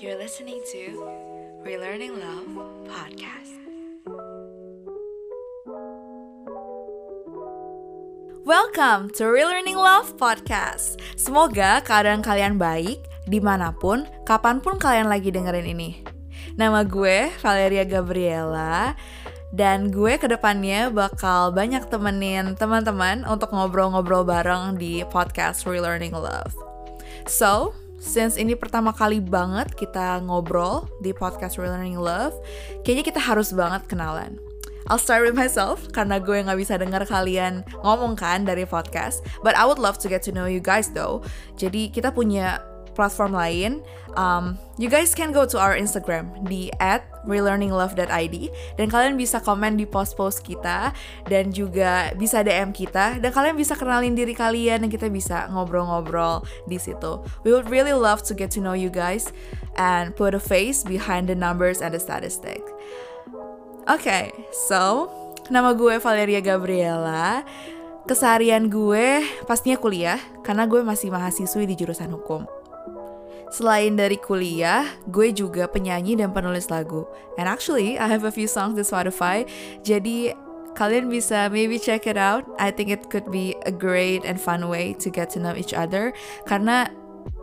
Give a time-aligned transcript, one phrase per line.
[0.00, 0.96] You're listening to
[1.60, 2.48] Relearning Love
[2.88, 3.52] podcast.
[8.48, 10.96] Welcome to Relearning Love Podcast.
[11.20, 12.96] Semoga keadaan kalian baik
[13.28, 16.00] di mana pun, kapan pun kalian lagi dengerin ini.
[16.56, 18.96] Nama gue Valeria Gabriela
[19.52, 26.56] dan gue ke depannya bakal banyak temenin teman-teman untuk ngobrol-ngobrol bareng di podcast Relearning Love.
[27.28, 32.34] So, since ini pertama kali banget kita ngobrol di podcast Relearning Love,
[32.82, 34.40] kayaknya kita harus banget kenalan.
[34.88, 39.22] I'll start with myself karena gue nggak bisa dengar kalian ngomong kan dari podcast.
[39.44, 41.22] But I would love to get to know you guys though.
[41.60, 42.64] Jadi kita punya
[43.00, 43.80] platform lain.
[44.20, 46.68] Um, you guys can go to our Instagram di
[47.24, 48.36] @relearninglove.id
[48.76, 50.92] dan kalian bisa komen di post-post kita
[51.24, 56.44] dan juga bisa DM kita dan kalian bisa kenalin diri kalian dan kita bisa ngobrol-ngobrol
[56.68, 57.24] di situ.
[57.48, 59.32] We would really love to get to know you guys
[59.80, 62.60] and put a face behind the numbers and the statistic.
[63.88, 65.08] Okay, so
[65.48, 67.46] nama gue Valeria Gabriela.
[68.04, 72.59] Keseharian gue pastinya kuliah karena gue masih mahasiswi di jurusan hukum.
[73.50, 77.06] Selain dari kuliah, gue juga penyanyi dan penulis lagu.
[77.34, 79.42] And actually, I have a few songs di Spotify.
[79.82, 80.30] Jadi
[80.78, 82.46] kalian bisa maybe check it out.
[82.62, 85.74] I think it could be a great and fun way to get to know each
[85.74, 86.14] other.
[86.46, 86.88] Karena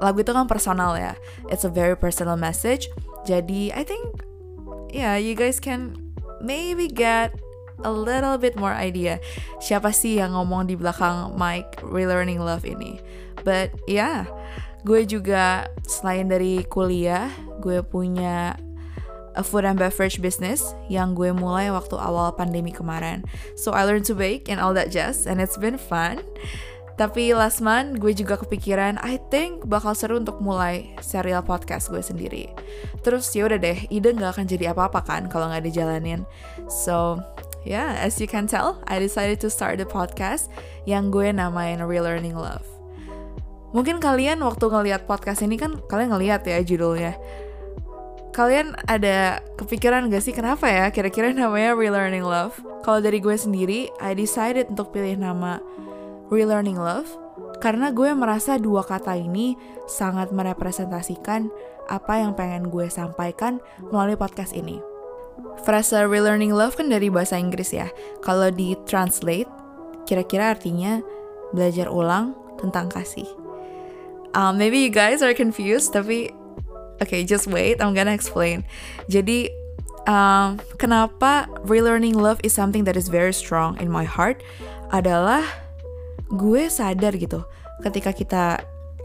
[0.00, 1.12] lagu itu kan personal ya.
[1.52, 2.88] It's a very personal message.
[3.28, 4.24] Jadi I think
[4.90, 5.94] yeah, you guys can
[6.40, 7.36] maybe get
[7.84, 9.16] a little bit more idea
[9.56, 13.00] siapa sih yang ngomong di belakang mic relearning love ini.
[13.40, 14.28] But yeah,
[14.82, 17.28] gue juga selain dari kuliah,
[17.60, 18.56] gue punya
[19.38, 23.22] a food and beverage business yang gue mulai waktu awal pandemi kemarin.
[23.54, 26.22] So I learned to bake and all that jazz and it's been fun.
[27.00, 32.04] Tapi last month gue juga kepikiran I think bakal seru untuk mulai serial podcast gue
[32.04, 32.52] sendiri.
[33.00, 36.28] Terus ya udah deh, ide nggak akan jadi apa-apa kan kalau nggak dijalanin.
[36.68, 37.24] So
[37.64, 40.52] yeah, as you can tell, I decided to start the podcast
[40.84, 42.79] yang gue namain Relearning Love.
[43.70, 47.14] Mungkin kalian waktu ngelihat podcast ini kan kalian ngelihat ya judulnya.
[48.30, 52.58] Kalian ada kepikiran gak sih kenapa ya kira-kira namanya Relearning Love?
[52.80, 55.60] Kalau dari gue sendiri, I decided untuk pilih nama
[56.30, 57.10] relearning love
[57.60, 61.50] karena gue merasa dua kata ini sangat merepresentasikan
[61.90, 63.58] apa yang pengen gue sampaikan
[63.90, 64.80] melalui podcast ini.
[65.66, 67.90] Frasa relearning love kan dari bahasa Inggris ya.
[68.24, 69.50] Kalau di translate,
[70.08, 71.02] kira-kira artinya
[71.52, 73.28] belajar ulang tentang kasih.
[74.34, 76.30] Um, maybe you guys are confused, tapi
[77.02, 78.62] okay, just wait, I'm gonna explain.
[79.10, 79.50] Jadi,
[80.06, 84.42] um, kenapa relearning love is something that is very strong in my heart
[84.94, 85.42] adalah
[86.30, 87.42] gue sadar gitu
[87.82, 88.44] ketika kita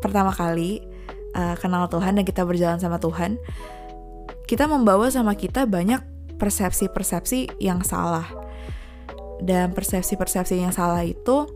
[0.00, 0.80] pertama kali
[1.36, 3.36] uh, kenal Tuhan dan kita berjalan sama Tuhan,
[4.48, 6.00] kita membawa sama kita banyak
[6.40, 8.26] persepsi-persepsi yang salah.
[9.40, 11.48] Dan persepsi-persepsi yang salah itu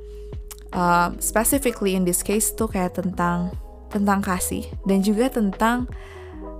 [0.74, 3.54] uh, specifically in this case tuh kayak tentang
[3.88, 5.86] tentang kasih dan juga tentang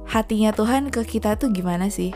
[0.07, 2.15] hatinya Tuhan ke kita tuh gimana sih?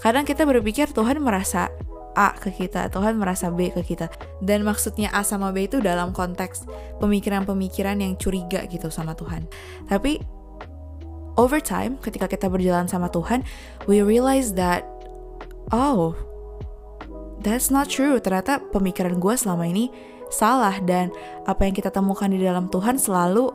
[0.00, 1.70] Kadang kita berpikir Tuhan merasa
[2.12, 4.12] A ke kita, Tuhan merasa B ke kita.
[4.44, 6.68] Dan maksudnya A sama B itu dalam konteks
[7.00, 9.48] pemikiran-pemikiran yang curiga gitu sama Tuhan.
[9.88, 10.20] Tapi
[11.40, 13.46] over time ketika kita berjalan sama Tuhan,
[13.88, 14.84] we realize that
[15.72, 16.12] oh,
[17.40, 18.20] that's not true.
[18.20, 19.88] Ternyata pemikiran gue selama ini
[20.32, 21.12] salah dan
[21.44, 23.52] apa yang kita temukan di dalam Tuhan selalu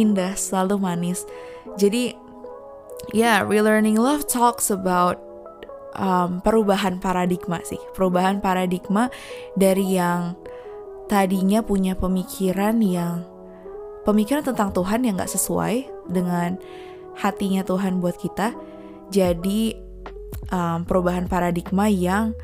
[0.00, 1.28] indah, selalu manis.
[1.76, 2.16] Jadi,
[3.12, 5.20] yeah, relearning love talks about
[5.96, 9.12] um, perubahan paradigma sih, perubahan paradigma
[9.56, 10.36] dari yang
[11.06, 13.22] tadinya punya pemikiran yang
[14.02, 16.58] pemikiran tentang Tuhan yang gak sesuai dengan
[17.16, 18.52] hatinya Tuhan buat kita,
[19.08, 19.74] jadi
[20.52, 22.36] um, perubahan paradigma yang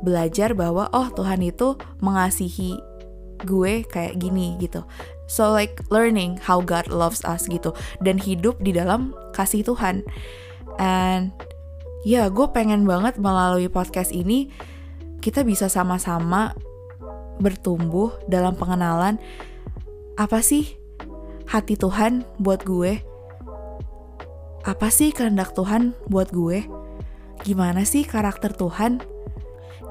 [0.00, 2.80] belajar bahwa oh Tuhan itu mengasihi
[3.46, 4.84] gue kayak gini gitu.
[5.30, 10.02] So like learning how God loves us gitu dan hidup di dalam kasih Tuhan.
[10.80, 11.30] And
[12.02, 14.48] ya gue pengen banget melalui podcast ini
[15.20, 16.56] kita bisa sama-sama
[17.40, 19.20] bertumbuh dalam pengenalan
[20.16, 20.76] apa sih
[21.48, 23.00] hati Tuhan buat gue
[24.64, 26.68] apa sih kehendak Tuhan buat gue
[27.44, 29.00] gimana sih karakter Tuhan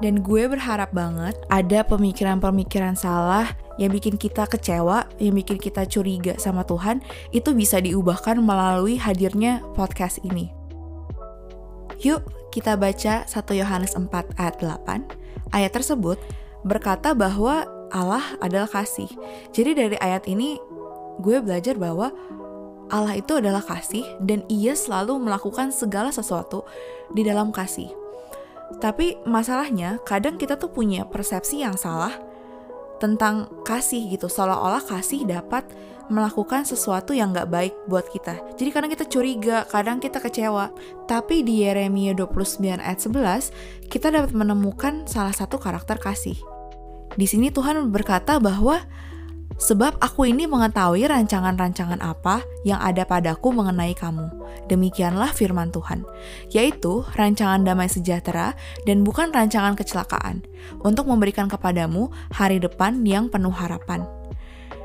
[0.00, 6.36] dan gue berharap banget ada pemikiran-pemikiran salah yang bikin kita kecewa, yang bikin kita curiga
[6.36, 7.00] sama Tuhan,
[7.32, 10.52] itu bisa diubahkan melalui hadirnya podcast ini.
[12.00, 14.08] Yuk kita baca 1 Yohanes 4
[14.40, 15.04] ayat 8.
[15.52, 16.16] Ayat tersebut
[16.64, 19.08] berkata bahwa Allah adalah kasih.
[19.52, 20.56] Jadi dari ayat ini
[21.20, 22.08] gue belajar bahwa
[22.90, 26.66] Allah itu adalah kasih dan ia selalu melakukan segala sesuatu
[27.14, 27.99] di dalam kasih.
[28.78, 32.14] Tapi masalahnya kadang kita tuh punya persepsi yang salah
[33.02, 34.30] tentang kasih gitu.
[34.30, 35.66] Seolah-olah kasih dapat
[36.10, 38.58] melakukan sesuatu yang gak baik buat kita.
[38.58, 40.74] Jadi kadang kita curiga kadang kita kecewa.
[41.06, 46.36] Tapi di Yeremia 29 ayat 11 kita dapat menemukan salah satu karakter kasih.
[47.14, 48.82] Di sini Tuhan berkata bahwa
[49.60, 54.32] Sebab aku ini mengetahui rancangan-rancangan apa yang ada padaku mengenai kamu.
[54.72, 56.08] Demikianlah firman Tuhan,
[56.48, 58.56] yaitu rancangan damai sejahtera
[58.88, 60.40] dan bukan rancangan kecelakaan,
[60.80, 64.08] untuk memberikan kepadamu hari depan yang penuh harapan.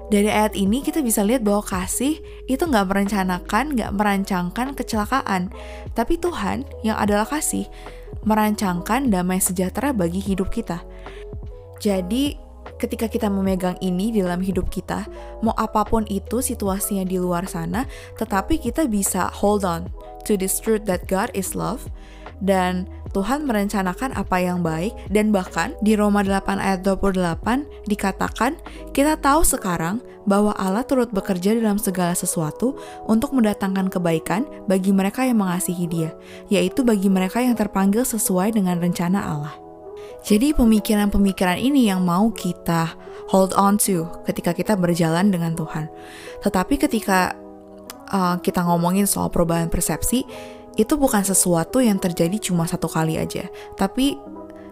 [0.06, 5.50] Dari ayat ini kita bisa lihat bahwa kasih itu nggak merencanakan, nggak merancangkan kecelakaan.
[5.98, 7.66] Tapi Tuhan yang adalah kasih,
[8.22, 10.86] merancangkan damai sejahtera bagi hidup kita.
[11.81, 12.45] Jadi
[12.78, 15.08] ketika kita memegang ini di dalam hidup kita,
[15.42, 17.86] mau apa pun itu situasinya di luar sana,
[18.20, 19.88] tetapi kita bisa hold on
[20.26, 21.86] to this truth that God is love
[22.44, 28.60] dan Tuhan merencanakan apa yang baik dan bahkan di Roma 8 ayat 28 dikatakan
[28.92, 32.76] kita tahu sekarang bahwa Allah turut bekerja dalam segala sesuatu
[33.08, 36.12] untuk mendatangkan kebaikan bagi mereka yang mengasihi dia,
[36.50, 39.65] yaitu bagi mereka yang terpanggil sesuai dengan rencana Allah.
[40.25, 42.98] Jadi pemikiran-pemikiran ini yang mau kita
[43.30, 45.86] hold on to ketika kita berjalan dengan Tuhan.
[46.42, 47.38] Tetapi ketika
[48.10, 50.25] uh, kita ngomongin soal perubahan persepsi,
[50.81, 53.45] itu bukan sesuatu yang terjadi cuma satu kali aja.
[53.77, 54.18] Tapi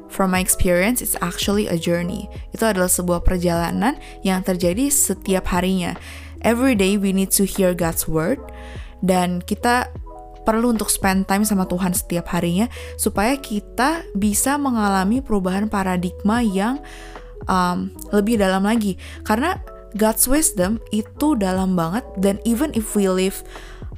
[0.10, 2.26] from my experience, it's actually a journey.
[2.50, 5.94] Itu adalah sebuah perjalanan yang terjadi setiap harinya.
[6.42, 8.42] Every day we need to hear God's word
[9.06, 9.94] dan kita
[10.44, 12.68] perlu untuk spend time sama Tuhan setiap harinya
[13.00, 16.84] supaya kita bisa mengalami perubahan paradigma yang
[17.48, 19.00] um, lebih dalam lagi.
[19.24, 19.60] Karena
[19.94, 23.46] God's wisdom itu dalam banget dan even if we live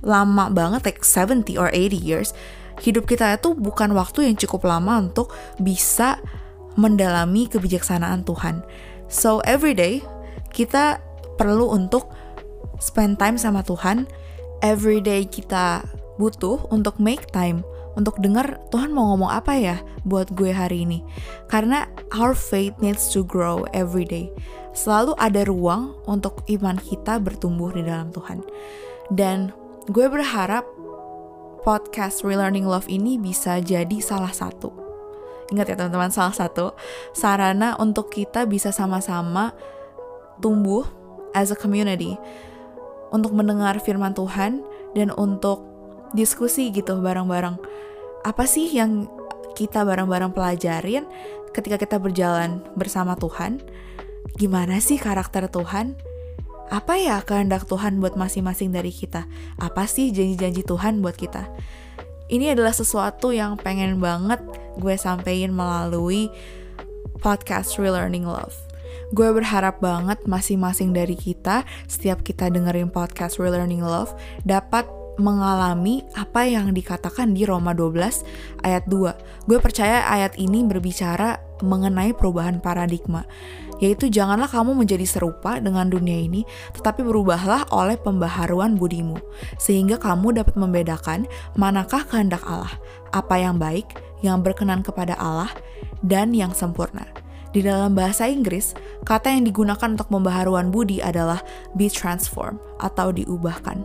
[0.06, 2.36] lama banget like 70 or 80 years
[2.84, 6.20] hidup kita itu bukan waktu yang cukup lama untuk bisa
[6.76, 8.60] mendalami kebijaksanaan Tuhan.
[9.08, 10.04] So every day
[10.52, 11.00] kita
[11.40, 12.12] perlu untuk
[12.84, 14.08] spend time sama Tuhan.
[14.60, 17.64] Every day kita butuh untuk make time
[17.96, 21.00] untuk dengar Tuhan mau ngomong apa ya buat gue hari ini.
[21.48, 24.28] Karena our faith needs to grow every day.
[24.76, 28.44] Selalu ada ruang untuk iman kita bertumbuh di dalam Tuhan.
[29.08, 29.56] Dan
[29.88, 30.68] gue berharap
[31.64, 34.76] podcast Relearning Love ini bisa jadi salah satu.
[35.56, 36.76] Ingat ya teman-teman, salah satu
[37.16, 39.56] sarana untuk kita bisa sama-sama
[40.44, 40.84] tumbuh
[41.32, 42.20] as a community
[43.14, 44.66] untuk mendengar firman Tuhan
[44.98, 45.75] dan untuk
[46.16, 47.60] diskusi gitu bareng-bareng.
[48.26, 49.06] Apa sih yang
[49.54, 51.06] kita bareng-bareng pelajarin
[51.54, 53.62] ketika kita berjalan bersama Tuhan?
[54.40, 55.94] Gimana sih karakter Tuhan?
[56.74, 59.30] Apa ya kehendak Tuhan buat masing-masing dari kita?
[59.62, 61.46] Apa sih janji-janji Tuhan buat kita?
[62.26, 64.42] Ini adalah sesuatu yang pengen banget
[64.82, 66.34] gue sampein melalui
[67.22, 68.58] podcast Relearning Love.
[69.14, 76.48] Gue berharap banget masing-masing dari kita, setiap kita dengerin podcast Relearning Love, dapat mengalami apa
[76.48, 78.24] yang dikatakan di Roma 12
[78.64, 79.48] ayat 2.
[79.48, 83.24] Gue percaya ayat ini berbicara mengenai perubahan paradigma,
[83.80, 86.44] yaitu janganlah kamu menjadi serupa dengan dunia ini,
[86.76, 89.20] tetapi berubahlah oleh pembaharuan budimu,
[89.56, 92.76] sehingga kamu dapat membedakan manakah kehendak Allah,
[93.16, 93.88] apa yang baik,
[94.20, 95.52] yang berkenan kepada Allah,
[96.04, 97.08] dan yang sempurna.
[97.56, 98.76] Di dalam bahasa Inggris,
[99.08, 101.40] kata yang digunakan untuk pembaharuan budi adalah
[101.72, 103.80] be transformed atau diubahkan.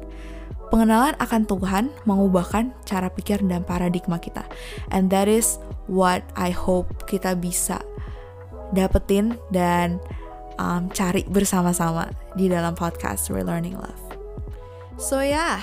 [0.71, 4.47] Pengenalan akan Tuhan mengubahkan cara pikir dan paradigma kita.
[4.95, 5.59] And that is
[5.91, 7.83] what I hope kita bisa
[8.71, 9.99] dapetin dan
[10.63, 14.05] um, cari bersama-sama di dalam podcast Relearning Love.
[14.95, 15.59] So ya, yeah,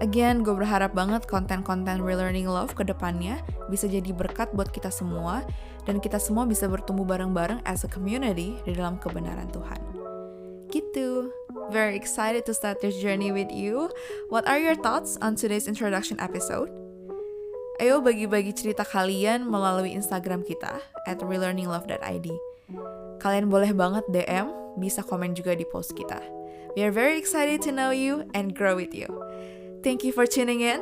[0.00, 5.44] again gue berharap banget konten-konten Relearning Love ke depannya bisa jadi berkat buat kita semua
[5.84, 9.97] dan kita semua bisa bertumbuh bareng-bareng as a community di dalam kebenaran Tuhan.
[11.68, 13.92] Very excited to start this journey with you.
[14.32, 16.72] What are your thoughts on today's introduction episode?
[17.76, 22.28] Ayo bagi-bagi cerita kalian melalui Instagram kita at relearninglove.id.
[23.20, 24.48] Kalian boleh banget DM,
[24.80, 26.18] bisa komen juga di post kita.
[26.72, 29.06] We are very excited to know you and grow with you.
[29.84, 30.80] Thank you for tuning in.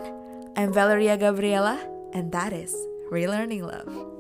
[0.55, 1.83] I'm Valeria Gabriela,
[2.15, 2.73] and that is
[3.11, 4.16] Relearning Love.